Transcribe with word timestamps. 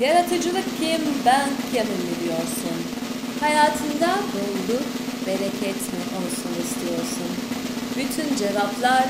Yaratıcılık 0.00 0.64
kim, 0.78 1.00
ben 1.26 1.48
kimim 1.72 1.86
mi 1.86 2.24
diyorsun? 2.24 2.78
Hayatında 3.40 4.06
bolluk, 4.06 4.82
bereket 5.26 5.92
mi 5.92 5.98
olsun 6.18 6.62
istiyorsun? 6.62 7.28
Bütün 7.96 8.36
cevaplar 8.36 9.04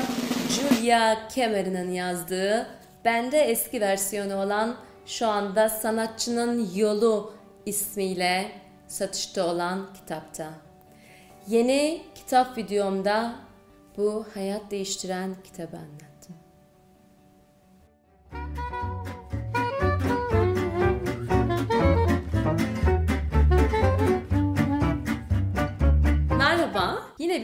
Julia 0.49 1.29
Cameron'ın 1.35 1.91
yazdığı, 1.91 2.67
bende 3.05 3.39
eski 3.39 3.81
versiyonu 3.81 4.35
olan 4.35 4.75
şu 5.05 5.27
anda 5.27 5.69
Sanatçının 5.69 6.69
Yolu 6.75 7.33
ismiyle 7.65 8.51
satışta 8.87 9.47
olan 9.47 9.93
kitapta. 9.93 10.49
Yeni 11.47 12.01
kitap 12.15 12.57
videomda 12.57 13.35
bu 13.97 14.25
hayat 14.33 14.71
değiştiren 14.71 15.35
kitabı 15.43 15.77
anlattım. 15.77 16.35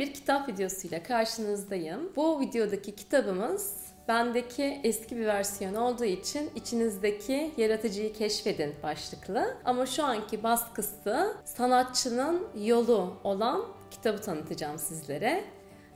Bir 0.05 0.13
kitap 0.13 0.49
videosuyla 0.49 1.03
karşınızdayım. 1.03 2.11
Bu 2.15 2.39
videodaki 2.39 2.95
kitabımız 2.95 3.75
bendeki 4.07 4.79
eski 4.83 5.17
bir 5.17 5.25
versiyon 5.25 5.75
olduğu 5.75 6.05
için 6.05 6.49
içinizdeki 6.55 7.51
yaratıcıyı 7.57 8.13
keşfedin 8.13 8.75
başlıklı. 8.83 9.57
Ama 9.65 9.85
şu 9.85 10.03
anki 10.03 10.43
baskısı 10.43 11.37
sanatçının 11.45 12.47
yolu 12.57 13.13
olan 13.23 13.65
kitabı 13.91 14.21
tanıtacağım 14.21 14.79
sizlere. 14.79 15.43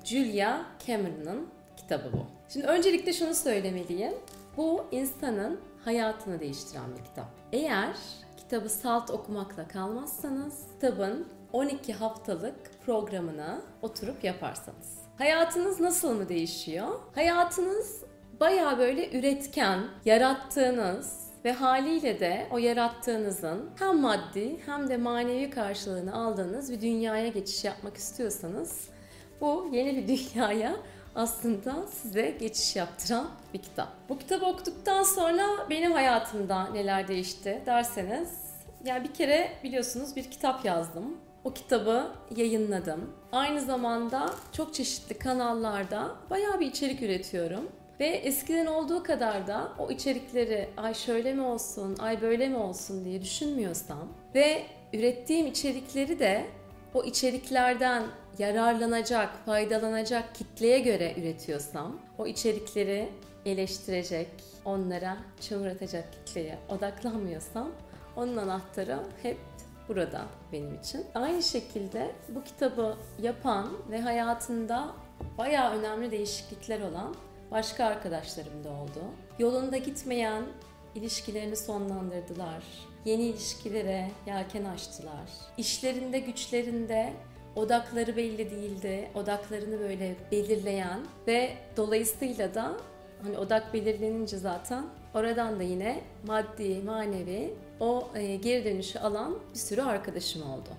Julia 0.03 0.62
Cameron'ın 0.88 1.48
kitabı 1.78 2.14
bu. 2.14 2.26
Şimdi 2.53 2.66
öncelikle 2.66 3.14
şunu 3.14 3.36
söylemeliyim. 3.36 4.14
Bu 4.58 4.86
insanın 4.91 5.59
hayatını 5.86 6.39
değiştiren 6.39 6.98
bir 6.98 7.05
kitap. 7.05 7.28
Eğer 7.52 7.95
kitabı 8.49 8.70
salt 8.70 9.12
okumakla 9.12 9.67
kalmazsanız 9.67 10.67
kitabın 10.73 11.28
12 11.53 11.94
haftalık 11.94 12.55
programını 12.86 13.61
oturup 13.81 14.23
yaparsanız. 14.23 14.97
Hayatınız 15.17 15.80
nasıl 15.80 16.14
mı 16.14 16.30
değişiyor? 16.30 16.88
Hayatınız 17.16 18.03
baya 18.39 18.77
böyle 18.77 19.20
üretken, 19.20 19.80
yarattığınız 20.05 21.30
ve 21.45 21.53
haliyle 21.53 22.20
de 22.20 22.47
o 22.52 22.58
yarattığınızın 22.58 23.70
hem 23.80 24.02
maddi 24.02 24.59
hem 24.66 24.89
de 24.89 24.97
manevi 24.97 25.50
karşılığını 25.50 26.16
aldığınız 26.16 26.72
bir 26.72 26.81
dünyaya 26.81 27.27
geçiş 27.27 27.64
yapmak 27.64 27.97
istiyorsanız 27.97 28.89
bu 29.42 29.70
yeni 29.72 29.97
bir 29.97 30.08
dünyaya 30.33 30.75
aslında 31.20 31.88
size 31.88 32.38
geçiş 32.39 32.75
yaptıran 32.75 33.30
bir 33.53 33.59
kitap. 33.59 33.88
Bu 34.09 34.17
kitabı 34.17 34.45
okuduktan 34.45 35.03
sonra 35.03 35.48
benim 35.70 35.92
hayatımda 35.92 36.67
neler 36.67 37.08
değişti 37.08 37.61
derseniz 37.66 38.30
yani 38.86 39.03
bir 39.03 39.14
kere 39.14 39.52
biliyorsunuz 39.64 40.16
bir 40.16 40.23
kitap 40.23 40.66
yazdım. 40.66 41.17
O 41.44 41.53
kitabı 41.53 42.08
yayınladım. 42.36 43.14
Aynı 43.31 43.61
zamanda 43.61 44.30
çok 44.52 44.73
çeşitli 44.73 45.17
kanallarda 45.17 46.16
bayağı 46.30 46.59
bir 46.59 46.67
içerik 46.67 47.02
üretiyorum. 47.02 47.70
Ve 48.00 48.08
eskiden 48.08 48.66
olduğu 48.66 49.04
kadar 49.04 49.48
da 49.48 49.72
o 49.80 49.92
içerikleri 49.92 50.70
ay 50.78 50.94
şöyle 50.94 51.33
mi 51.33 51.42
olsun, 51.42 51.98
ay 52.00 52.22
böyle 52.22 52.50
mi 52.50 52.58
olsun 52.58 53.06
diye 53.06 53.22
düşünmüyorsam 53.22 54.08
ve 54.36 54.64
ürettiğim 54.94 55.48
içerikleri 55.48 56.20
de 56.20 56.45
o 56.94 57.04
içeriklerden 57.04 58.04
yararlanacak, 58.40 59.45
faydalanacak 59.45 60.36
kitleye 60.36 60.80
göre 60.80 61.14
üretiyorsam, 61.18 62.00
o 62.18 62.28
içerikleri 62.28 63.09
eleştirecek, 63.45 64.30
onlara 64.66 65.17
çığıratacak 65.40 66.14
kitleye 66.14 66.60
odaklanmıyorsam, 66.70 67.72
onun 68.16 68.38
anahtarı 68.38 69.00
hep 69.23 69.38
burada 69.88 70.26
benim 70.52 70.76
için. 70.76 71.06
Aynı 71.16 71.44
şekilde 71.44 72.12
bu 72.30 72.44
kitabı 72.44 72.98
yapan 73.22 73.73
ve 73.92 74.02
hayatında 74.02 74.92
bayağı 75.38 75.80
önemli 75.80 76.11
değişiklikler 76.11 76.82
olan 76.82 77.16
başka 77.52 77.86
arkadaşlarım 77.86 78.64
da 78.64 78.70
oldu. 78.70 79.04
Yolunda 79.39 79.78
gitmeyen 79.78 80.44
ilişkilerini 80.95 81.55
sonlandırdılar. 81.55 82.64
Yeni 83.05 83.23
ilişkilere 83.23 84.11
yelken 84.27 84.65
açtılar. 84.65 85.30
İşlerinde, 85.58 86.20
güçlerinde 86.20 87.14
odakları 87.55 88.17
belli 88.17 88.52
değildi. 88.52 89.10
Odaklarını 89.15 89.80
böyle 89.80 90.15
belirleyen 90.32 90.99
ve 91.27 91.52
dolayısıyla 91.77 92.54
da 92.54 92.76
hani 93.23 93.37
odak 93.37 93.73
belirlenince 93.73 94.37
zaten 94.37 94.86
oradan 95.14 95.60
da 95.60 95.64
yine 95.64 96.02
maddi, 96.27 96.82
manevi 96.86 97.54
o 97.80 98.10
e, 98.15 98.36
geri 98.36 98.65
dönüşü 98.65 98.99
alan 98.99 99.39
bir 99.54 99.60
sürü 99.60 99.81
arkadaşım 99.81 100.42
oldu. 100.42 100.70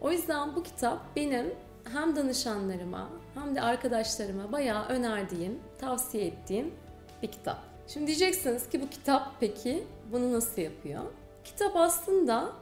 O 0.00 0.12
yüzden 0.12 0.56
bu 0.56 0.62
kitap 0.62 1.16
benim 1.16 1.54
hem 1.92 2.16
danışanlarıma 2.16 3.08
hem 3.34 3.56
de 3.56 3.60
arkadaşlarıma 3.60 4.52
bayağı 4.52 4.88
önerdiğim, 4.88 5.58
tavsiye 5.80 6.26
ettiğim 6.26 6.74
bir 7.22 7.28
kitap. 7.28 7.58
Şimdi 7.88 8.06
diyeceksiniz 8.06 8.68
ki 8.68 8.82
bu 8.82 8.88
kitap 8.88 9.32
peki 9.40 9.84
bunu 10.12 10.32
nasıl 10.32 10.62
yapıyor? 10.62 11.02
Kitap 11.44 11.76
aslında 11.76 12.52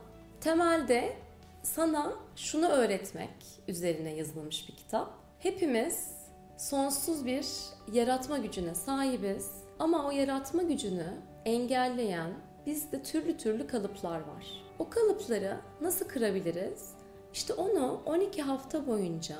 temelde 0.40 1.16
sana 1.62 2.12
şunu 2.36 2.68
öğretmek 2.68 3.30
üzerine 3.68 4.14
yazılmış 4.14 4.68
bir 4.68 4.76
kitap. 4.76 5.14
Hepimiz 5.38 6.10
sonsuz 6.56 7.26
bir 7.26 7.46
yaratma 7.92 8.38
gücüne 8.38 8.74
sahibiz 8.74 9.50
ama 9.78 10.06
o 10.06 10.10
yaratma 10.10 10.62
gücünü 10.62 11.06
engelleyen 11.44 12.30
bizde 12.66 13.02
türlü 13.02 13.36
türlü 13.36 13.66
kalıplar 13.66 14.20
var. 14.20 14.64
O 14.78 14.90
kalıpları 14.90 15.56
nasıl 15.80 16.08
kırabiliriz? 16.08 16.94
İşte 17.32 17.54
onu 17.54 18.02
12 18.06 18.42
hafta 18.42 18.86
boyunca 18.86 19.36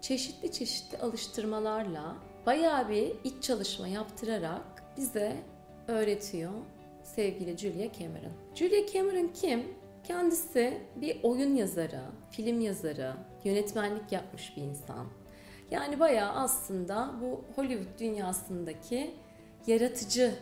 çeşitli 0.00 0.52
çeşitli 0.52 0.98
alıştırmalarla 0.98 2.16
bayağı 2.46 2.88
bir 2.88 3.12
iç 3.24 3.42
çalışma 3.42 3.88
yaptırarak 3.88 4.84
bize 4.96 5.36
öğretiyor 5.88 6.52
sevgili 7.14 7.56
Julia 7.56 7.92
Cameron. 7.92 8.32
Julia 8.54 8.86
Cameron 8.92 9.30
kim? 9.34 9.62
Kendisi 10.04 10.78
bir 10.96 11.20
oyun 11.22 11.54
yazarı, 11.54 12.02
film 12.30 12.60
yazarı, 12.60 13.12
yönetmenlik 13.44 14.12
yapmış 14.12 14.56
bir 14.56 14.62
insan. 14.62 15.06
Yani 15.70 16.00
bayağı 16.00 16.32
aslında 16.32 17.14
bu 17.22 17.44
Hollywood 17.56 17.98
dünyasındaki 18.00 19.10
yaratıcı 19.66 20.34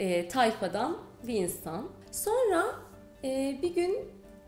e, 0.00 0.28
tayfadan 0.28 0.98
bir 1.26 1.34
insan. 1.34 1.88
Sonra 2.10 2.66
e, 3.24 3.58
bir 3.62 3.74
gün 3.74 3.96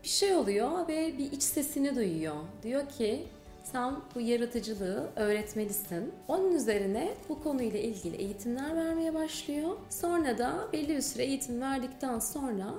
bir 0.03 0.07
şey 0.07 0.35
oluyor 0.35 0.87
ve 0.87 1.17
bir 1.17 1.31
iç 1.31 1.43
sesini 1.43 1.95
duyuyor. 1.95 2.35
Diyor 2.63 2.89
ki 2.89 3.27
sen 3.71 3.95
bu 4.15 4.21
yaratıcılığı 4.21 5.09
öğretmelisin. 5.15 6.13
Onun 6.27 6.51
üzerine 6.51 7.13
bu 7.29 7.43
konuyla 7.43 7.79
ilgili 7.79 8.15
eğitimler 8.15 8.75
vermeye 8.75 9.13
başlıyor. 9.13 9.69
Sonra 9.89 10.37
da 10.37 10.67
belli 10.73 10.95
bir 10.95 11.01
süre 11.01 11.23
eğitim 11.23 11.61
verdikten 11.61 12.19
sonra 12.19 12.73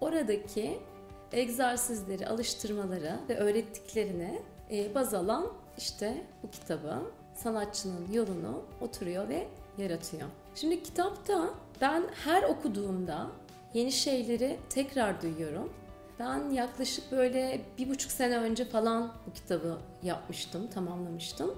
oradaki 0.00 0.78
egzersizleri, 1.32 2.26
alıştırmaları 2.26 3.18
ve 3.28 3.36
öğrettiklerini 3.36 4.42
e, 4.70 4.94
baz 4.94 5.14
alan 5.14 5.46
işte 5.78 6.22
bu 6.42 6.50
kitabı 6.50 7.02
sanatçının 7.34 8.12
yolunu 8.12 8.62
oturuyor 8.80 9.28
ve 9.28 9.46
yaratıyor. 9.78 10.28
Şimdi 10.54 10.82
kitapta 10.82 11.50
ben 11.80 12.04
her 12.24 12.42
okuduğumda 12.42 13.26
yeni 13.74 13.92
şeyleri 13.92 14.56
tekrar 14.70 15.22
duyuyorum. 15.22 15.72
Ben 16.18 16.50
yaklaşık 16.50 17.12
böyle 17.12 17.60
bir 17.78 17.88
buçuk 17.88 18.12
sene 18.12 18.38
önce 18.38 18.64
falan 18.64 19.12
bu 19.26 19.32
kitabı 19.32 19.78
yapmıştım, 20.02 20.66
tamamlamıştım. 20.66 21.54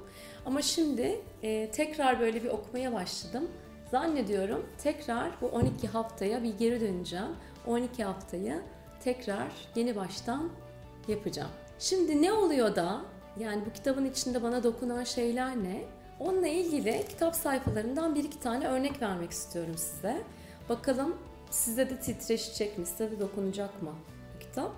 Ama 0.47 0.63
şimdi 0.63 1.21
e, 1.43 1.71
tekrar 1.71 2.21
böyle 2.21 2.45
bir 2.45 2.49
okumaya 2.49 2.93
başladım. 2.93 3.49
Zannediyorum 3.91 4.67
tekrar 4.83 5.31
bu 5.41 5.47
12 5.47 5.89
haftaya 5.89 6.43
bir 6.43 6.59
geri 6.59 6.81
döneceğim. 6.81 7.37
12 7.67 8.05
haftayı 8.05 8.63
tekrar 9.05 9.49
yeni 9.75 9.97
baştan 9.97 10.51
yapacağım. 11.09 11.51
Şimdi 11.79 12.23
ne 12.23 12.33
oluyor 12.33 12.77
da 12.77 13.01
yani 13.39 13.63
bu 13.67 13.73
kitabın 13.73 14.05
içinde 14.05 14.43
bana 14.43 14.63
dokunan 14.63 15.05
şeyler 15.05 15.57
ne? 15.57 15.83
Onunla 16.21 16.49
ilgili 16.49 17.05
kitap 17.09 17.37
sayfalarından 17.37 18.15
bir 18.15 18.25
iki 18.25 18.41
tane 18.41 18.67
örnek 18.69 19.03
vermek 19.03 19.31
istiyorum 19.31 19.75
size. 19.77 20.23
Bakalım 20.69 21.17
size 21.51 21.91
de 21.91 21.97
titreşecek 21.97 22.79
mi, 22.79 22.87
size 22.87 23.11
de 23.11 23.21
dokunacak 23.21 23.83
mı 23.83 23.95
kitap? 24.49 24.73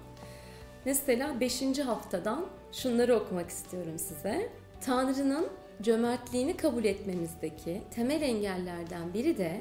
Mesela 0.84 1.40
5. 1.40 1.78
haftadan 1.78 2.46
şunları 2.72 3.16
okumak 3.16 3.48
istiyorum 3.48 3.98
size. 3.98 4.48
Tanrı'nın 4.80 5.48
cömertliğini 5.82 6.56
kabul 6.56 6.84
etmemizdeki 6.84 7.82
temel 7.94 8.22
engellerden 8.22 9.14
biri 9.14 9.38
de 9.38 9.60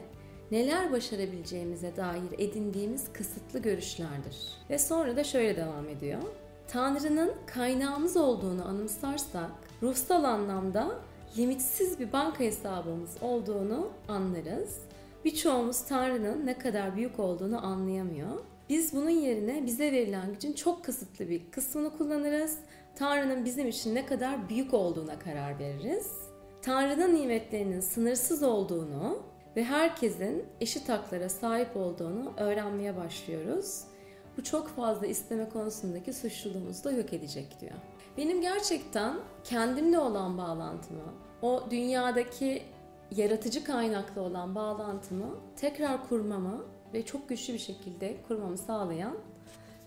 neler 0.52 0.92
başarabileceğimize 0.92 1.96
dair 1.98 2.32
edindiğimiz 2.38 3.14
kısıtlı 3.14 3.60
görüşlerdir. 3.60 4.38
Ve 4.70 4.80
sonra 4.80 5.16
da 5.16 5.24
şöyle 5.24 5.58
devam 5.58 5.90
ediyor. 5.90 6.22
Tanrı'nın 6.68 7.34
kaynağımız 7.46 8.18
olduğunu 8.18 8.68
anımsarsak 8.68 9.52
ruhsal 9.84 10.24
anlamda 10.24 10.92
limitsiz 11.38 12.00
bir 12.00 12.12
banka 12.12 12.40
hesabımız 12.40 13.18
olduğunu 13.22 13.90
anlarız. 14.08 14.80
birçoğumuz 15.26 15.82
Tanrı'nın 15.82 16.46
ne 16.46 16.58
kadar 16.58 16.96
büyük 16.96 17.20
olduğunu 17.20 17.66
anlayamıyor. 17.66 18.40
Biz 18.70 18.94
bunun 18.94 19.10
yerine 19.10 19.66
bize 19.66 19.92
verilen 19.92 20.34
gücün 20.34 20.54
çok 20.54 20.84
kısıtlı 20.84 21.30
bir 21.30 21.52
kısmını 21.52 21.98
kullanırız. 21.98 22.60
Tanrı'nın 22.96 23.46
bizim 23.46 23.68
için 23.68 23.96
ne 23.96 24.06
kadar 24.06 24.50
büyük 24.50 24.74
olduğuna 24.74 25.20
karar 25.20 25.60
veririz. 25.60 26.12
Tanrı'nın 26.62 27.16
nimetlerinin 27.16 27.80
sınırsız 27.80 28.44
olduğunu 28.44 29.20
ve 29.56 29.64
herkesin 29.64 30.46
eşit 30.62 30.90
haklara 30.90 31.30
sahip 31.30 31.78
olduğunu 31.78 32.34
öğrenmeye 32.38 32.98
başlıyoruz. 32.98 33.84
Bu 34.38 34.44
çok 34.44 34.68
fazla 34.68 35.08
isteme 35.08 35.50
konusundaki 35.50 36.14
suçluluğumuzu 36.14 36.84
da 36.84 36.92
yok 36.92 37.14
edecek 37.14 37.62
diyor. 37.62 37.76
Benim 38.18 38.42
gerçekten 38.42 39.20
kendimle 39.44 40.00
olan 40.00 40.38
bağlantımı, 40.38 41.14
o 41.42 41.64
dünyadaki 41.72 42.64
yaratıcı 43.12 43.64
kaynaklı 43.64 44.22
olan 44.22 44.56
bağlantımı 44.56 45.36
tekrar 45.56 46.10
kurmamı 46.10 46.66
ve 46.94 47.06
çok 47.06 47.30
güçlü 47.30 47.54
bir 47.54 47.60
şekilde 47.60 48.18
kurmamı 48.28 48.58
sağlayan 48.58 49.14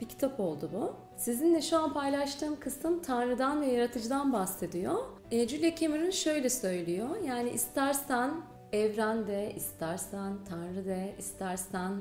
bir 0.00 0.08
kitap 0.08 0.40
oldu 0.40 0.70
bu. 0.72 0.94
Sizinle 1.16 1.62
şu 1.62 1.78
an 1.78 1.93
paylaştığım 1.93 2.60
kısım 2.60 3.02
Tanrı'dan 3.02 3.60
ve 3.60 3.66
Yaratıcı'dan 3.66 4.32
bahsediyor. 4.32 4.99
E, 5.31 5.49
Julia 5.49 5.75
Cameron 5.75 6.10
şöyle 6.10 6.50
söylüyor. 6.50 7.08
Yani 7.26 7.50
istersen 7.50 8.31
evrende, 8.72 9.52
istersen 9.56 10.32
Tanrı 10.49 10.84
de, 10.84 11.14
istersen 11.19 11.93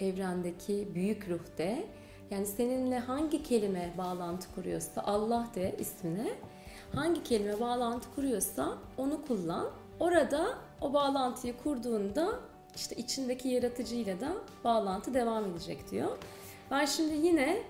evrendeki 0.00 0.88
büyük 0.94 1.28
ruh 1.28 1.58
de. 1.58 1.84
Yani 2.30 2.46
seninle 2.46 2.98
hangi 2.98 3.42
kelime 3.42 3.94
bağlantı 3.98 4.54
kuruyorsa 4.54 5.00
Allah 5.00 5.46
de 5.54 5.76
ismine. 5.78 6.34
Hangi 6.94 7.22
kelime 7.22 7.60
bağlantı 7.60 8.14
kuruyorsa 8.14 8.78
onu 8.96 9.26
kullan. 9.26 9.70
Orada 10.00 10.48
o 10.80 10.92
bağlantıyı 10.92 11.56
kurduğunda 11.56 12.28
işte 12.76 12.96
içindeki 12.96 13.48
yaratıcıyla 13.48 14.20
da 14.20 14.32
bağlantı 14.64 15.14
devam 15.14 15.50
edecek 15.50 15.90
diyor. 15.90 16.18
Ben 16.70 16.84
şimdi 16.84 17.26
yine 17.26 17.62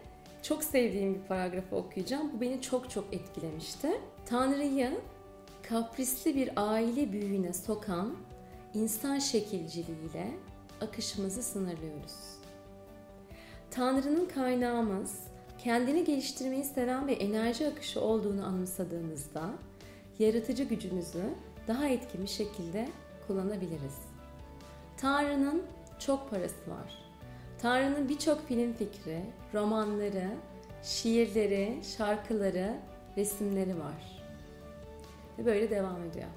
çok 0.43 0.65
sevdiğim 0.65 1.15
bir 1.15 1.21
paragrafı 1.29 1.77
okuyacağım. 1.77 2.31
Bu 2.37 2.41
beni 2.41 2.63
çok 2.63 2.91
çok 2.91 3.15
etkilemişti. 3.15 4.01
Tanrı'yı 4.27 5.01
kaprisli 5.69 6.37
bir 6.37 6.51
aile 6.57 7.13
büyüğüne 7.13 7.53
sokan 7.53 8.17
insan 8.75 9.19
şekilciliğiyle 9.19 10.31
akışımızı 10.81 11.43
sınırlıyoruz. 11.43 12.15
Tanrı'nın 13.71 14.27
kaynağımız, 14.27 15.21
kendini 15.59 16.05
geliştirmeyi 16.05 16.65
seven 16.65 17.09
bir 17.09 17.21
enerji 17.21 17.69
akışı 17.69 18.01
olduğunu 18.01 18.47
anımsadığımızda 18.47 19.51
yaratıcı 20.19 20.65
gücümüzü 20.65 21.25
daha 21.69 21.89
etkin 21.89 22.23
bir 22.23 22.29
şekilde 22.29 22.89
kullanabiliriz. 23.27 24.12
Tanrı'nın 25.03 25.63
çok 25.99 26.31
parası 26.31 26.71
var. 26.71 26.99
Tanrı'nın 27.63 28.09
birçok 28.09 28.49
film 28.49 28.73
fikri, 28.73 29.21
romanları, 29.55 30.29
şiirleri, 30.83 31.79
şarkıları, 31.97 32.75
resimleri 33.17 33.79
var. 33.79 34.23
Ve 35.39 35.47
böyle 35.47 35.71
devam 35.71 36.05
ediyor. 36.05 36.29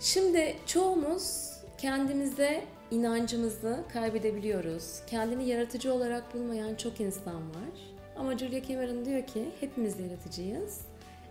Şimdi 0.00 0.56
çoğumuz 0.66 1.52
kendimize 1.78 2.64
inancımızı 2.90 3.84
kaybedebiliyoruz. 3.92 5.00
Kendini 5.06 5.48
yaratıcı 5.48 5.94
olarak 5.94 6.34
bulmayan 6.34 6.74
çok 6.74 7.00
insan 7.00 7.34
var. 7.34 7.96
Ama 8.16 8.38
Julia 8.38 8.62
Cameron 8.62 9.04
diyor 9.04 9.26
ki 9.26 9.48
hepimiz 9.60 10.00
yaratıcıyız. 10.00 10.80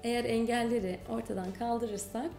Eğer 0.04 0.24
engelleri 0.24 1.00
ortadan 1.10 1.54
kaldırırsak 1.60 2.32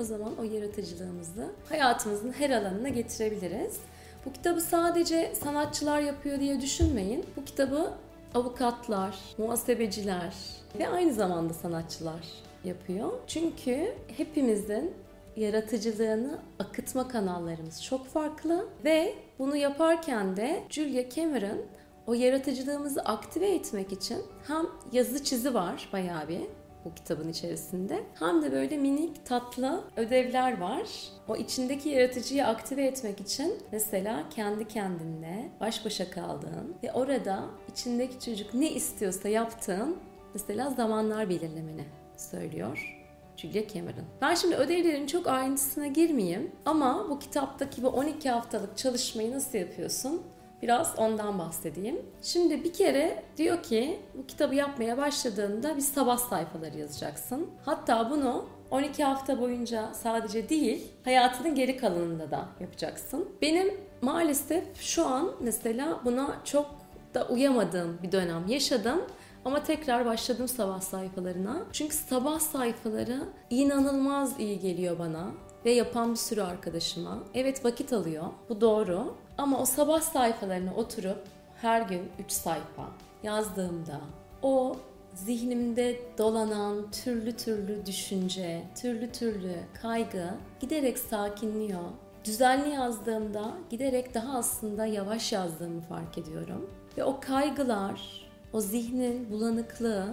o 0.00 0.04
zaman 0.04 0.32
o 0.38 0.42
yaratıcılığımızı 0.42 1.50
hayatımızın 1.68 2.32
her 2.32 2.50
alanına 2.50 2.88
getirebiliriz. 2.88 3.80
Bu 4.26 4.32
kitabı 4.32 4.60
sadece 4.60 5.34
sanatçılar 5.34 6.00
yapıyor 6.00 6.40
diye 6.40 6.60
düşünmeyin. 6.60 7.26
Bu 7.36 7.44
kitabı 7.44 7.92
avukatlar, 8.34 9.18
muhasebeciler 9.38 10.34
ve 10.78 10.88
aynı 10.88 11.12
zamanda 11.12 11.54
sanatçılar 11.54 12.26
yapıyor. 12.64 13.12
Çünkü 13.26 13.94
hepimizin 14.16 14.94
yaratıcılığını 15.36 16.38
akıtma 16.58 17.08
kanallarımız 17.08 17.84
çok 17.84 18.06
farklı 18.06 18.66
ve 18.84 19.14
bunu 19.38 19.56
yaparken 19.56 20.36
de 20.36 20.62
Julia 20.70 21.10
Cameron 21.10 21.58
o 22.06 22.14
yaratıcılığımızı 22.14 23.00
aktive 23.00 23.54
etmek 23.54 23.92
için 23.92 24.18
hem 24.46 24.66
yazı 24.92 25.24
çizi 25.24 25.54
var 25.54 25.88
bayağı 25.92 26.28
bir 26.28 26.40
bu 26.86 26.94
kitabın 26.94 27.28
içerisinde. 27.28 28.02
Hem 28.14 28.42
de 28.42 28.52
böyle 28.52 28.76
minik 28.76 29.26
tatlı 29.26 29.84
ödevler 29.96 30.60
var. 30.60 30.88
O 31.28 31.36
içindeki 31.36 31.88
yaratıcıyı 31.88 32.46
aktive 32.46 32.86
etmek 32.86 33.20
için 33.20 33.54
mesela 33.72 34.24
kendi 34.30 34.68
kendinle 34.68 35.50
baş 35.60 35.84
başa 35.84 36.10
kaldığın 36.10 36.74
ve 36.82 36.92
orada 36.92 37.44
içindeki 37.72 38.20
çocuk 38.20 38.54
ne 38.54 38.70
istiyorsa 38.70 39.28
yaptığın 39.28 39.96
mesela 40.34 40.70
zamanlar 40.70 41.28
belirlemeni 41.28 41.84
söylüyor. 42.16 42.92
Julia 43.36 43.68
Cameron. 43.74 44.04
Ben 44.22 44.34
şimdi 44.34 44.54
ödevlerin 44.54 45.06
çok 45.06 45.26
ayrıntısına 45.26 45.86
girmeyeyim 45.86 46.52
ama 46.64 47.06
bu 47.10 47.18
kitaptaki 47.18 47.82
bu 47.82 47.88
12 47.88 48.30
haftalık 48.30 48.76
çalışmayı 48.76 49.32
nasıl 49.32 49.58
yapıyorsun? 49.58 50.22
Biraz 50.62 50.94
ondan 50.98 51.38
bahsedeyim. 51.38 52.02
Şimdi 52.22 52.64
bir 52.64 52.72
kere 52.72 53.22
diyor 53.36 53.62
ki 53.62 54.00
bu 54.14 54.26
kitabı 54.26 54.54
yapmaya 54.54 54.98
başladığında 54.98 55.76
bir 55.76 55.82
sabah 55.82 56.18
sayfaları 56.18 56.78
yazacaksın. 56.78 57.50
Hatta 57.64 58.10
bunu 58.10 58.44
12 58.70 59.04
hafta 59.04 59.40
boyunca 59.40 59.94
sadece 59.94 60.48
değil, 60.48 60.92
hayatının 61.04 61.54
geri 61.54 61.76
kalanında 61.76 62.30
da 62.30 62.48
yapacaksın. 62.60 63.28
Benim 63.42 63.80
maalesef 64.02 64.80
şu 64.80 65.06
an 65.06 65.30
mesela 65.40 66.00
buna 66.04 66.36
çok 66.44 66.66
da 67.14 67.28
uyamadığım 67.28 67.98
bir 68.02 68.12
dönem 68.12 68.46
yaşadım. 68.48 69.02
Ama 69.44 69.62
tekrar 69.62 70.06
başladım 70.06 70.48
sabah 70.48 70.80
sayfalarına. 70.80 71.56
Çünkü 71.72 71.96
sabah 71.96 72.38
sayfaları 72.38 73.22
inanılmaz 73.50 74.40
iyi 74.40 74.60
geliyor 74.60 74.98
bana 74.98 75.30
ve 75.66 75.70
yapan 75.70 76.10
bir 76.10 76.16
sürü 76.16 76.42
arkadaşıma. 76.42 77.18
Evet 77.34 77.64
vakit 77.64 77.92
alıyor. 77.92 78.24
Bu 78.48 78.60
doğru. 78.60 79.14
Ama 79.38 79.60
o 79.60 79.64
sabah 79.64 80.00
sayfalarına 80.00 80.74
oturup 80.74 81.18
her 81.62 81.82
gün 81.82 82.02
3 82.24 82.32
sayfa 82.32 82.88
yazdığımda 83.22 84.00
o 84.42 84.76
zihnimde 85.14 86.00
dolanan 86.18 86.90
türlü 86.90 87.36
türlü 87.36 87.86
düşünce, 87.86 88.62
türlü 88.80 89.12
türlü 89.12 89.54
kaygı 89.82 90.30
giderek 90.60 90.98
sakinliyor. 90.98 91.84
Düzenli 92.24 92.68
yazdığımda 92.68 93.52
giderek 93.70 94.14
daha 94.14 94.38
aslında 94.38 94.86
yavaş 94.86 95.32
yazdığımı 95.32 95.80
fark 95.80 96.18
ediyorum. 96.18 96.70
Ve 96.98 97.04
o 97.04 97.20
kaygılar, 97.20 98.28
o 98.52 98.60
zihnin 98.60 99.32
bulanıklığı 99.32 100.06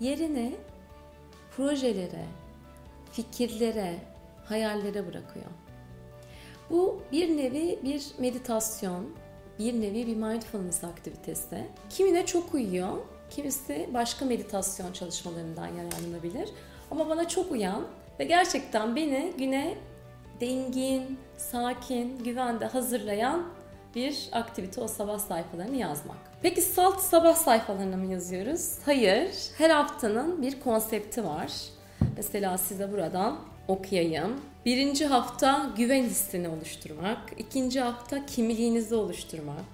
yerine 0.00 0.52
projelere, 1.56 2.24
fikirlere, 3.12 3.98
hayallere 4.48 5.06
bırakıyor. 5.06 5.46
Bu 6.70 7.02
bir 7.12 7.36
nevi 7.36 7.78
bir 7.84 8.06
meditasyon, 8.18 9.06
bir 9.58 9.80
nevi 9.80 10.06
bir 10.06 10.16
mindfulness 10.16 10.84
aktivitesi. 10.84 11.66
Kimine 11.90 12.26
çok 12.26 12.54
uyuyor, 12.54 12.96
kimisi 13.30 13.88
başka 13.94 14.24
meditasyon 14.24 14.92
çalışmalarından 14.92 15.66
yararlanabilir. 15.66 16.48
Ama 16.90 17.08
bana 17.08 17.28
çok 17.28 17.52
uyan 17.52 17.82
ve 18.20 18.24
gerçekten 18.24 18.96
beni 18.96 19.32
güne 19.38 19.74
dingin, 20.40 21.18
sakin, 21.36 22.24
güvende 22.24 22.66
hazırlayan 22.66 23.46
bir 23.94 24.28
aktivite 24.32 24.80
o 24.80 24.88
sabah 24.88 25.18
sayfalarını 25.18 25.76
yazmak. 25.76 26.16
Peki 26.42 26.62
salt 26.62 27.00
sabah 27.00 27.34
sayfalarına 27.34 27.96
mı 27.96 28.12
yazıyoruz? 28.12 28.78
Hayır. 28.84 29.30
Her 29.58 29.70
haftanın 29.70 30.42
bir 30.42 30.60
konsepti 30.60 31.24
var. 31.24 31.52
Mesela 32.16 32.58
size 32.58 32.92
buradan 32.92 33.38
okuyayım. 33.68 34.40
Birinci 34.66 35.06
hafta 35.06 35.70
güven 35.76 36.04
hissini 36.04 36.48
oluşturmak. 36.48 37.18
ikinci 37.38 37.80
hafta 37.80 38.26
kimliğinizi 38.26 38.94
oluşturmak. 38.94 39.64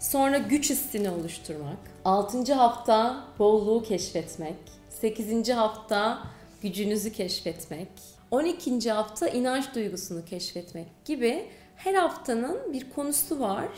Sonra 0.00 0.38
güç 0.38 0.70
hissini 0.70 1.10
oluşturmak. 1.10 1.78
Altıncı 2.04 2.52
hafta 2.52 3.24
bolluğu 3.38 3.82
keşfetmek. 3.82 4.56
Sekizinci 5.00 5.52
hafta 5.52 6.18
gücünüzü 6.62 7.12
keşfetmek. 7.12 7.88
On 8.30 8.44
ikinci 8.44 8.90
hafta 8.90 9.28
inanç 9.28 9.74
duygusunu 9.74 10.24
keşfetmek 10.24 10.86
gibi 11.04 11.46
her 11.76 11.94
haftanın 11.94 12.72
bir 12.72 12.90
konusu 12.90 13.40
var. 13.40 13.68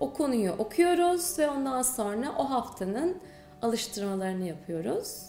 O 0.00 0.12
konuyu 0.12 0.52
okuyoruz 0.52 1.38
ve 1.38 1.50
ondan 1.50 1.82
sonra 1.82 2.34
o 2.38 2.50
haftanın 2.50 3.16
alıştırmalarını 3.62 4.46
yapıyoruz. 4.46 5.22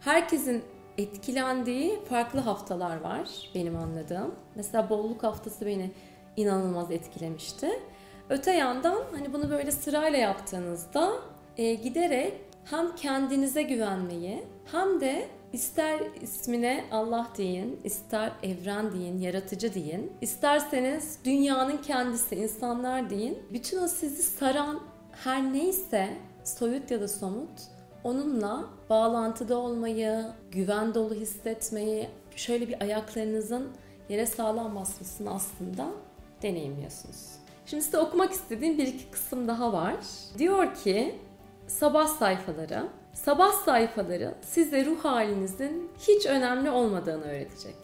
Herkesin 0.00 0.64
etkilendiği 0.98 1.98
farklı 2.08 2.40
haftalar 2.40 3.00
var 3.00 3.28
benim 3.54 3.76
anladığım. 3.76 4.34
Mesela 4.54 4.90
bolluk 4.90 5.22
haftası 5.22 5.66
beni 5.66 5.90
inanılmaz 6.36 6.90
etkilemişti. 6.90 7.68
Öte 8.28 8.52
yandan 8.52 9.02
hani 9.12 9.32
bunu 9.32 9.50
böyle 9.50 9.72
sırayla 9.72 10.18
yaptığınızda 10.18 11.12
e, 11.56 11.74
giderek 11.74 12.34
hem 12.64 12.96
kendinize 12.96 13.62
güvenmeyi 13.62 14.44
hem 14.72 15.00
de 15.00 15.28
İster 15.52 16.00
ismine 16.20 16.84
Allah 16.90 17.28
deyin, 17.36 17.80
ister 17.84 18.32
evren 18.42 18.92
deyin, 18.92 19.20
yaratıcı 19.20 19.74
deyin, 19.74 20.12
isterseniz 20.20 21.18
dünyanın 21.24 21.76
kendisi, 21.76 22.34
insanlar 22.34 23.10
deyin. 23.10 23.38
Bütün 23.52 23.78
o 23.78 23.88
sizi 23.88 24.22
saran 24.22 24.80
her 25.12 25.52
neyse 25.52 26.08
soyut 26.44 26.90
ya 26.90 27.00
da 27.00 27.08
somut 27.08 27.50
onunla 28.04 28.64
bağlantıda 28.90 29.58
olmayı, 29.58 30.24
güven 30.50 30.94
dolu 30.94 31.14
hissetmeyi, 31.14 32.08
şöyle 32.36 32.68
bir 32.68 32.82
ayaklarınızın 32.82 33.68
yere 34.08 34.26
sağlam 34.26 34.76
basmasını 34.76 35.34
aslında 35.34 35.86
deneyimliyorsunuz. 36.42 37.26
Şimdi 37.66 37.82
size 37.82 37.98
okumak 37.98 38.32
istediğim 38.32 38.78
bir 38.78 38.86
iki 38.86 39.10
kısım 39.10 39.48
daha 39.48 39.72
var. 39.72 39.96
Diyor 40.38 40.74
ki 40.74 41.18
sabah 41.66 42.06
sayfaları. 42.06 42.88
Sabah 43.14 43.52
sayfaları 43.52 44.34
size 44.42 44.84
ruh 44.84 45.04
halinizin 45.04 45.90
hiç 46.08 46.26
önemli 46.26 46.70
olmadığını 46.70 47.24
öğretecek. 47.24 47.74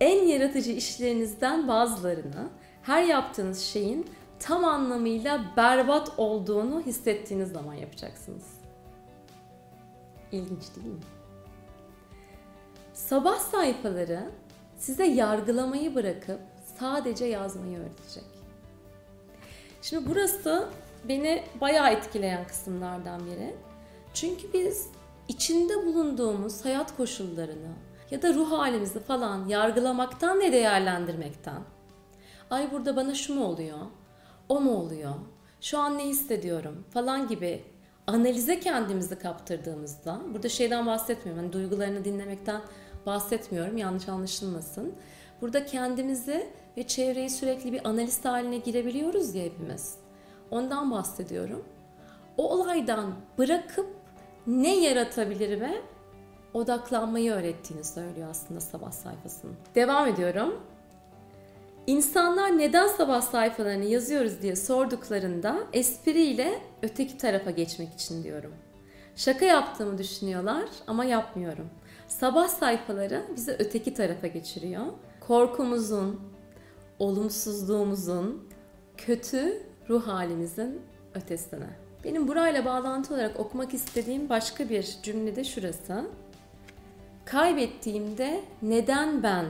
En 0.00 0.26
yaratıcı 0.26 0.72
işlerinizden 0.72 1.68
bazılarını 1.68 2.48
her 2.82 3.02
yaptığınız 3.02 3.60
şeyin 3.60 4.06
tam 4.38 4.64
anlamıyla 4.64 5.44
berbat 5.56 6.12
olduğunu 6.18 6.80
hissettiğiniz 6.80 7.52
zaman 7.52 7.74
yapacaksınız. 7.74 8.61
İlginç 10.32 10.76
değil 10.76 10.86
mi? 10.86 11.00
Sabah 12.94 13.38
sayfaları 13.38 14.30
size 14.76 15.04
yargılamayı 15.04 15.94
bırakıp 15.94 16.40
sadece 16.78 17.24
yazmayı 17.24 17.78
öğretecek. 17.78 18.24
Şimdi 19.82 20.08
burası 20.08 20.68
beni 21.08 21.44
bayağı 21.60 21.92
etkileyen 21.92 22.46
kısımlardan 22.46 23.26
biri. 23.26 23.56
Çünkü 24.14 24.52
biz 24.52 24.88
içinde 25.28 25.86
bulunduğumuz 25.86 26.64
hayat 26.64 26.96
koşullarını 26.96 27.72
ya 28.10 28.22
da 28.22 28.34
ruh 28.34 28.52
halimizi 28.52 29.00
falan 29.00 29.46
yargılamaktan 29.46 30.40
ve 30.40 30.52
değerlendirmekten 30.52 31.62
ay 32.50 32.72
burada 32.72 32.96
bana 32.96 33.14
şu 33.14 33.34
mu 33.34 33.44
oluyor, 33.44 33.78
o 34.48 34.60
mu 34.60 34.76
oluyor, 34.76 35.14
şu 35.60 35.78
an 35.78 35.98
ne 35.98 36.04
hissediyorum 36.04 36.84
falan 36.90 37.28
gibi 37.28 37.64
analize 38.06 38.60
kendimizi 38.60 39.18
kaptırdığımızda 39.18 40.20
burada 40.34 40.48
şeyden 40.48 40.86
bahsetmiyorum 40.86 41.42
hani 41.42 41.52
duygularını 41.52 42.04
dinlemekten 42.04 42.60
bahsetmiyorum 43.06 43.76
yanlış 43.76 44.08
anlaşılmasın. 44.08 44.94
Burada 45.40 45.66
kendimizi 45.66 46.50
ve 46.76 46.86
çevreyi 46.86 47.30
sürekli 47.30 47.72
bir 47.72 47.88
analist 47.88 48.24
haline 48.24 48.58
girebiliyoruz 48.58 49.34
ya 49.34 49.44
hepimiz. 49.44 49.94
Ondan 50.50 50.90
bahsediyorum. 50.90 51.64
O 52.36 52.50
olaydan 52.50 53.14
bırakıp 53.38 53.86
ne 54.46 54.76
yaratabilirime 54.80 55.82
odaklanmayı 56.54 57.32
öğrettiğini 57.32 57.84
söylüyor 57.84 58.28
aslında 58.30 58.60
sabah 58.60 58.92
sayfasının. 58.92 59.56
Devam 59.74 60.08
ediyorum. 60.08 60.60
İnsanlar 61.86 62.58
neden 62.58 62.86
sabah 62.86 63.20
sayfalarını 63.22 63.84
yazıyoruz 63.84 64.42
diye 64.42 64.56
sorduklarında 64.56 65.58
espriyle 65.72 66.60
öteki 66.82 67.18
tarafa 67.18 67.50
geçmek 67.50 67.94
için 67.94 68.24
diyorum. 68.24 68.54
Şaka 69.16 69.44
yaptığımı 69.44 69.98
düşünüyorlar 69.98 70.64
ama 70.86 71.04
yapmıyorum. 71.04 71.70
Sabah 72.08 72.48
sayfaları 72.48 73.22
bizi 73.36 73.56
öteki 73.58 73.94
tarafa 73.94 74.26
geçiriyor. 74.26 74.86
Korkumuzun, 75.20 76.20
olumsuzluğumuzun, 76.98 78.48
kötü 78.96 79.62
ruh 79.88 80.06
halimizin 80.06 80.80
ötesine. 81.14 81.68
Benim 82.04 82.28
burayla 82.28 82.64
bağlantı 82.64 83.14
olarak 83.14 83.40
okumak 83.40 83.74
istediğim 83.74 84.28
başka 84.28 84.68
bir 84.68 84.96
cümle 85.02 85.36
de 85.36 85.44
şurası. 85.44 86.04
Kaybettiğimde 87.24 88.40
neden 88.62 89.22
ben 89.22 89.46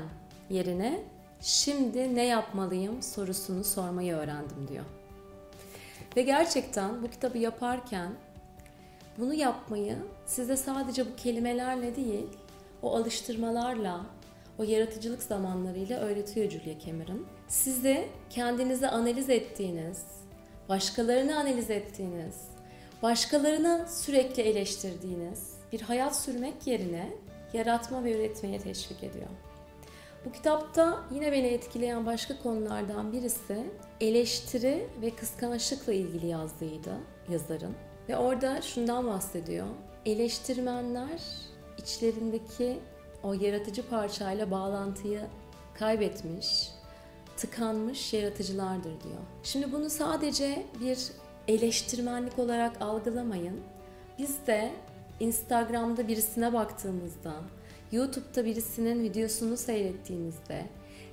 yerine 0.50 1.11
şimdi 1.42 2.14
ne 2.14 2.24
yapmalıyım 2.24 3.02
sorusunu 3.02 3.64
sormayı 3.64 4.14
öğrendim 4.14 4.68
diyor. 4.68 4.84
Ve 6.16 6.22
gerçekten 6.22 7.02
bu 7.02 7.10
kitabı 7.10 7.38
yaparken 7.38 8.12
bunu 9.18 9.34
yapmayı 9.34 9.96
size 10.26 10.56
sadece 10.56 11.06
bu 11.06 11.16
kelimelerle 11.16 11.96
değil, 11.96 12.26
o 12.82 12.96
alıştırmalarla, 12.96 14.06
o 14.58 14.62
yaratıcılık 14.62 15.22
zamanlarıyla 15.22 16.00
öğretiyor 16.00 16.50
Julia 16.50 16.78
Cameron. 16.86 17.26
Sizi 17.48 18.08
kendinizi 18.30 18.88
analiz 18.88 19.30
ettiğiniz, 19.30 20.04
başkalarını 20.68 21.38
analiz 21.38 21.70
ettiğiniz, 21.70 22.34
başkalarını 23.02 23.86
sürekli 23.88 24.42
eleştirdiğiniz 24.42 25.52
bir 25.72 25.80
hayat 25.80 26.16
sürmek 26.16 26.66
yerine 26.66 27.10
yaratma 27.52 28.04
ve 28.04 28.12
üretmeye 28.12 28.58
teşvik 28.58 29.04
ediyor. 29.04 29.28
Bu 30.24 30.32
kitapta 30.32 31.04
yine 31.10 31.32
beni 31.32 31.46
etkileyen 31.46 32.06
başka 32.06 32.42
konulardan 32.42 33.12
birisi 33.12 33.66
eleştiri 34.00 34.86
ve 35.02 35.10
kıskançlıkla 35.10 35.92
ilgili 35.92 36.26
yazdığıydı 36.26 36.92
yazarın. 37.28 37.74
Ve 38.08 38.16
orada 38.16 38.62
şundan 38.62 39.06
bahsediyor. 39.06 39.66
Eleştirmenler 40.06 41.22
içlerindeki 41.78 42.78
o 43.22 43.32
yaratıcı 43.32 43.88
parçayla 43.88 44.50
bağlantıyı 44.50 45.20
kaybetmiş, 45.74 46.68
tıkanmış 47.36 48.12
yaratıcılardır 48.12 49.00
diyor. 49.02 49.20
Şimdi 49.42 49.72
bunu 49.72 49.90
sadece 49.90 50.66
bir 50.80 50.98
eleştirmenlik 51.48 52.38
olarak 52.38 52.82
algılamayın. 52.82 53.60
Biz 54.18 54.46
de 54.46 54.72
Instagram'da 55.20 56.08
birisine 56.08 56.52
baktığımızda, 56.52 57.34
YouTube'da 57.92 58.44
birisinin 58.44 59.04
videosunu 59.04 59.56
seyrettiğimizde 59.56 60.66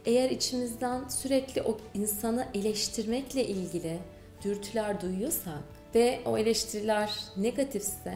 eğer 0.06 0.30
içimizden 0.30 1.08
sürekli 1.08 1.62
o 1.62 1.78
insanı 1.94 2.48
eleştirmekle 2.54 3.48
ilgili 3.48 4.00
dürtüler 4.44 5.02
duyuyorsak 5.02 5.64
ve 5.96 6.20
o 6.26 6.38
eleştiriler 6.38 7.24
negatifse 7.38 8.14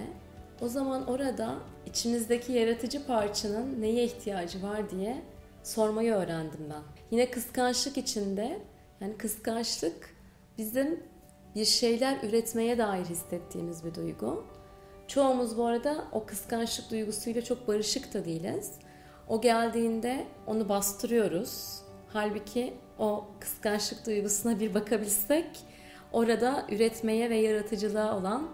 o 0.62 0.68
zaman 0.68 1.08
orada 1.08 1.56
içimizdeki 1.86 2.52
yaratıcı 2.52 3.06
parçanın 3.06 3.82
neye 3.82 4.04
ihtiyacı 4.04 4.64
var 4.64 4.90
diye 4.90 5.22
sormayı 5.64 6.14
öğrendim 6.14 6.70
ben. 6.70 6.82
Yine 7.12 7.32
kıskançlık 7.32 7.98
içinde 7.98 8.60
yani 9.02 9.18
kıskançlık 9.18 10.16
bizim 10.58 11.04
bir 11.56 11.66
şeyler 11.66 12.24
üretmeye 12.24 12.78
dair 12.78 13.06
hissettiğimiz 13.06 13.86
bir 13.86 13.96
duygu. 13.96 14.46
Çoğumuz 15.08 15.58
bu 15.58 15.66
arada 15.66 16.06
o 16.12 16.26
kıskançlık 16.26 16.92
duygusuyla 16.92 17.44
çok 17.44 17.68
barışık 17.68 18.14
da 18.14 18.26
değiliz. 18.26 18.72
O 19.28 19.42
geldiğinde 19.42 20.28
onu 20.48 20.70
bastırıyoruz. 20.70 21.82
Halbuki 22.08 22.74
o 23.00 23.26
kıskançlık 23.40 24.06
duygusuna 24.06 24.60
bir 24.60 24.74
bakabilsek 24.74 25.60
orada 26.12 26.66
üretmeye 26.70 27.30
ve 27.30 27.36
yaratıcılığa 27.36 28.18
olan 28.18 28.50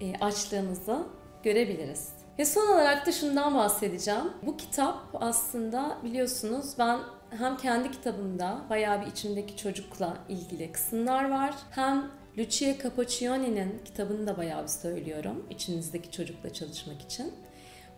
e, 0.00 0.14
açlığımızı 0.20 1.06
görebiliriz. 1.42 2.08
Ve 2.38 2.44
son 2.44 2.66
olarak 2.66 3.06
da 3.06 3.12
şundan 3.12 3.54
bahsedeceğim. 3.54 4.32
Bu 4.42 4.56
kitap 4.56 5.00
aslında 5.14 5.98
biliyorsunuz 6.04 6.74
ben 6.78 6.98
hem 7.30 7.56
kendi 7.56 7.90
kitabımda 7.90 8.60
bayağı 8.70 9.00
bir 9.00 9.06
içimdeki 9.06 9.56
çocukla 9.56 10.16
ilgili 10.28 10.72
kısımlar 10.72 11.30
var. 11.30 11.54
Hem 11.70 12.10
Lucia 12.38 12.74
Capoccioni'nin 12.82 13.80
kitabını 13.84 14.26
da 14.26 14.36
bayağı 14.36 14.62
bir 14.62 14.68
söylüyorum 14.68 15.46
içinizdeki 15.50 16.10
çocukla 16.10 16.52
çalışmak 16.52 17.02
için. 17.02 17.32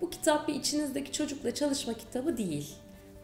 Bu 0.00 0.10
kitap 0.10 0.48
bir 0.48 0.54
içinizdeki 0.54 1.12
çocukla 1.12 1.54
çalışma 1.54 1.94
kitabı 1.94 2.36
değil. 2.36 2.74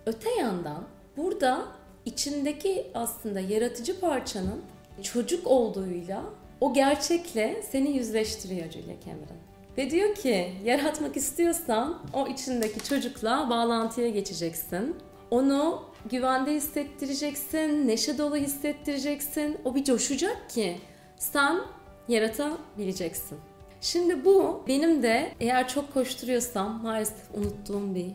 Öte 0.06 0.30
yandan 0.30 0.84
burada 1.16 1.64
içindeki 2.04 2.86
aslında 2.94 3.40
yaratıcı 3.40 4.00
parçanın 4.00 4.62
çocuk 5.02 5.46
olduğuyla 5.46 6.22
o 6.60 6.74
gerçekle 6.74 7.62
seni 7.70 7.96
yüzleştiriyor 7.96 8.70
Julia 8.70 9.00
Cameron. 9.04 9.38
Ve 9.78 9.90
diyor 9.90 10.14
ki 10.14 10.52
yaratmak 10.64 11.16
istiyorsan 11.16 12.02
o 12.12 12.26
içindeki 12.26 12.84
çocukla 12.84 13.50
bağlantıya 13.50 14.08
geçeceksin. 14.08 14.96
Onu 15.30 15.82
güvende 16.10 16.54
hissettireceksin, 16.54 17.88
neşe 17.88 18.18
dolu 18.18 18.36
hissettireceksin. 18.36 19.56
O 19.64 19.74
bir 19.74 19.84
coşacak 19.84 20.50
ki 20.50 20.76
sen 21.18 21.60
yaratabileceksin. 22.08 23.38
Şimdi 23.80 24.24
bu 24.24 24.64
benim 24.68 25.02
de 25.02 25.34
eğer 25.40 25.68
çok 25.68 25.94
koşturuyorsam 25.94 26.82
maalesef 26.82 27.34
unuttuğum 27.34 27.94
bir 27.94 28.12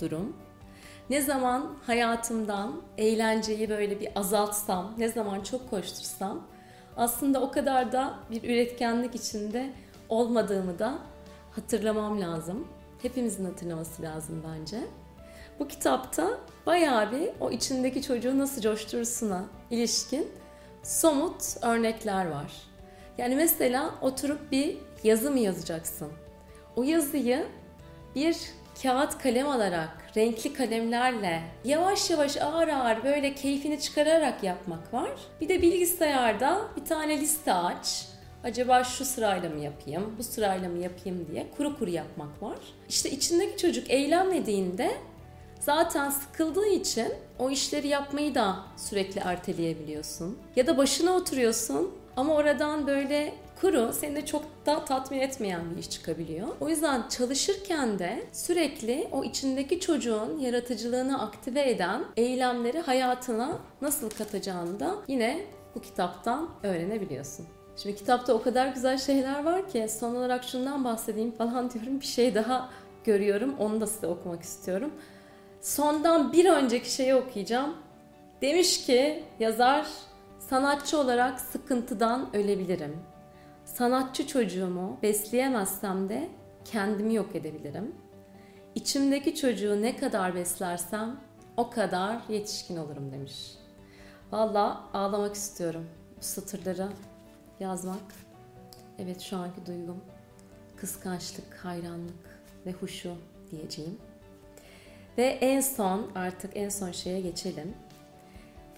durum. 0.00 0.36
Ne 1.10 1.20
zaman 1.20 1.76
hayatımdan 1.86 2.82
eğlenceyi 2.98 3.68
böyle 3.68 4.00
bir 4.00 4.08
azaltsam, 4.16 4.94
ne 4.98 5.08
zaman 5.08 5.40
çok 5.40 5.70
koştursam 5.70 6.46
aslında 6.96 7.40
o 7.40 7.50
kadar 7.50 7.92
da 7.92 8.14
bir 8.30 8.42
üretkenlik 8.42 9.14
içinde 9.14 9.70
olmadığımı 10.08 10.78
da 10.78 10.98
hatırlamam 11.50 12.20
lazım. 12.20 12.68
Hepimizin 13.02 13.44
hatırlaması 13.44 14.02
lazım 14.02 14.42
bence. 14.48 14.78
Bu 15.58 15.68
kitapta 15.68 16.38
bayağı 16.66 17.12
bir 17.12 17.30
o 17.40 17.50
içindeki 17.50 18.02
çocuğu 18.02 18.38
nasıl 18.38 18.62
coşturursuna 18.62 19.44
ilişkin 19.70 20.28
somut 20.84 21.42
örnekler 21.62 22.26
var. 22.26 22.52
Yani 23.18 23.36
mesela 23.36 23.94
oturup 24.02 24.52
bir 24.52 24.76
yazı 25.04 25.30
mı 25.30 25.38
yazacaksın? 25.38 26.12
O 26.76 26.82
yazıyı 26.82 27.46
bir 28.14 28.36
kağıt 28.82 29.18
kalem 29.18 29.48
alarak, 29.48 29.90
renkli 30.16 30.52
kalemlerle 30.52 31.42
yavaş 31.64 32.10
yavaş 32.10 32.36
ağır 32.36 32.68
ağır 32.68 33.04
böyle 33.04 33.34
keyfini 33.34 33.80
çıkararak 33.80 34.42
yapmak 34.42 34.94
var. 34.94 35.10
Bir 35.40 35.48
de 35.48 35.62
bilgisayarda 35.62 36.60
bir 36.76 36.84
tane 36.84 37.20
liste 37.20 37.52
aç. 37.52 38.06
Acaba 38.44 38.84
şu 38.84 39.04
sırayla 39.04 39.50
mı 39.50 39.60
yapayım, 39.60 40.14
bu 40.18 40.22
sırayla 40.22 40.68
mı 40.68 40.78
yapayım 40.78 41.26
diye 41.32 41.46
kuru 41.56 41.78
kuru 41.78 41.90
yapmak 41.90 42.42
var. 42.42 42.58
İşte 42.88 43.10
içindeki 43.10 43.56
çocuk 43.56 43.90
eylemlediğinde 43.90 44.90
zaten 45.60 46.10
sıkıldığı 46.10 46.66
için 46.66 47.08
o 47.38 47.50
işleri 47.50 47.88
yapmayı 47.88 48.34
da 48.34 48.56
sürekli 48.76 49.20
erteleyebiliyorsun. 49.20 50.38
Ya 50.56 50.66
da 50.66 50.78
başına 50.78 51.12
oturuyorsun 51.12 51.90
ama 52.16 52.34
oradan 52.34 52.86
böyle 52.86 53.34
kuru 53.60 53.92
seni 53.92 54.16
de 54.16 54.26
çok 54.26 54.44
da 54.66 54.84
tatmin 54.84 55.20
etmeyen 55.20 55.70
bir 55.70 55.76
iş 55.76 55.90
çıkabiliyor. 55.90 56.48
O 56.60 56.68
yüzden 56.68 57.08
çalışırken 57.08 57.98
de 57.98 58.26
sürekli 58.32 59.08
o 59.12 59.24
içindeki 59.24 59.80
çocuğun 59.80 60.38
yaratıcılığını 60.38 61.22
aktive 61.22 61.70
eden 61.70 62.04
eylemleri 62.16 62.80
hayatına 62.80 63.58
nasıl 63.82 64.10
katacağını 64.10 64.80
da 64.80 64.94
yine 65.08 65.40
bu 65.74 65.80
kitaptan 65.80 66.48
öğrenebiliyorsun. 66.62 67.46
Şimdi 67.76 67.96
kitapta 67.96 68.34
o 68.34 68.42
kadar 68.42 68.68
güzel 68.68 68.98
şeyler 68.98 69.44
var 69.44 69.68
ki 69.68 69.86
son 70.00 70.14
olarak 70.14 70.44
şundan 70.44 70.84
bahsedeyim 70.84 71.32
falan 71.32 71.70
diyorum. 71.74 72.00
Bir 72.00 72.06
şey 72.06 72.34
daha 72.34 72.70
görüyorum. 73.04 73.54
Onu 73.58 73.80
da 73.80 73.86
size 73.86 74.06
okumak 74.06 74.42
istiyorum. 74.42 74.90
Sondan 75.64 76.32
bir 76.32 76.44
önceki 76.44 76.90
şeyi 76.90 77.14
okuyacağım. 77.14 77.74
Demiş 78.42 78.86
ki 78.86 79.24
yazar 79.40 79.86
sanatçı 80.38 80.98
olarak 80.98 81.40
sıkıntıdan 81.40 82.36
ölebilirim. 82.36 82.96
Sanatçı 83.64 84.26
çocuğumu 84.26 84.98
besleyemezsem 85.02 86.08
de 86.08 86.28
kendimi 86.64 87.14
yok 87.14 87.36
edebilirim. 87.36 87.94
İçimdeki 88.74 89.34
çocuğu 89.34 89.82
ne 89.82 89.96
kadar 89.96 90.34
beslersem 90.34 91.20
o 91.56 91.70
kadar 91.70 92.18
yetişkin 92.28 92.76
olurum 92.76 93.12
demiş. 93.12 93.54
Valla 94.32 94.84
ağlamak 94.92 95.34
istiyorum 95.34 95.86
bu 96.18 96.24
satırları 96.24 96.88
yazmak. 97.60 98.14
Evet 98.98 99.20
şu 99.20 99.36
anki 99.36 99.66
duygum 99.66 100.04
kıskançlık, 100.76 101.54
hayranlık 101.54 102.42
ve 102.66 102.72
huşu 102.72 103.14
diyeceğim. 103.50 103.98
Ve 105.18 105.24
en 105.24 105.60
son 105.60 106.10
artık 106.14 106.56
en 106.56 106.68
son 106.68 106.92
şeye 106.92 107.20
geçelim. 107.20 107.74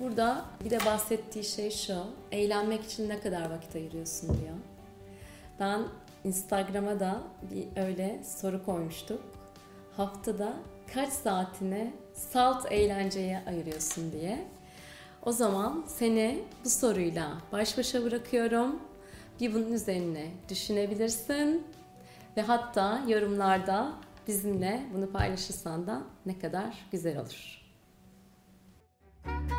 Burada 0.00 0.44
bir 0.64 0.70
de 0.70 0.78
bahsettiği 0.86 1.44
şey 1.44 1.70
şu. 1.70 2.04
Eğlenmek 2.32 2.84
için 2.84 3.08
ne 3.08 3.20
kadar 3.20 3.50
vakit 3.50 3.76
ayırıyorsun 3.76 4.28
diyor. 4.28 4.56
Ben 5.60 5.82
Instagram'a 6.24 7.00
da 7.00 7.20
bir 7.42 7.82
öyle 7.82 8.20
soru 8.24 8.64
koymuştuk. 8.64 9.22
Haftada 9.96 10.52
kaç 10.94 11.12
saatini 11.12 11.92
salt 12.14 12.72
eğlenceye 12.72 13.42
ayırıyorsun 13.46 14.12
diye. 14.12 14.46
O 15.22 15.32
zaman 15.32 15.84
seni 15.88 16.44
bu 16.64 16.70
soruyla 16.70 17.28
baş 17.52 17.78
başa 17.78 18.04
bırakıyorum. 18.04 18.80
Bir 19.40 19.54
bunun 19.54 19.72
üzerine 19.72 20.26
düşünebilirsin 20.48 21.66
ve 22.36 22.42
hatta 22.42 23.02
yorumlarda 23.08 23.92
bizimle 24.26 24.82
bunu 24.94 25.12
paylaşırsan 25.12 25.86
da 25.86 26.02
ne 26.26 26.38
kadar 26.38 26.88
güzel 26.92 27.18
olur. 27.18 27.62
Müzik 29.24 29.55